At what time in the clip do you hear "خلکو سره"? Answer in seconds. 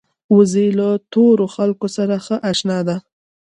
1.55-2.15